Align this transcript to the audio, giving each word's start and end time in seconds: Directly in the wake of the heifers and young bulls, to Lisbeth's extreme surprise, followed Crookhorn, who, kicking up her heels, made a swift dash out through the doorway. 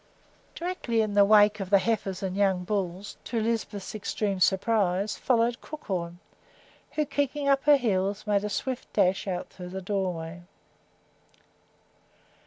Directly 0.55 1.01
in 1.01 1.13
the 1.13 1.23
wake 1.23 1.59
of 1.59 1.69
the 1.69 1.77
heifers 1.77 2.23
and 2.23 2.35
young 2.35 2.63
bulls, 2.63 3.17
to 3.25 3.39
Lisbeth's 3.39 3.93
extreme 3.93 4.39
surprise, 4.39 5.15
followed 5.15 5.61
Crookhorn, 5.61 6.17
who, 6.93 7.05
kicking 7.05 7.47
up 7.47 7.65
her 7.65 7.77
heels, 7.77 8.25
made 8.25 8.43
a 8.43 8.49
swift 8.49 8.91
dash 8.93 9.27
out 9.27 9.49
through 9.49 9.69
the 9.69 9.79
doorway. 9.81 10.41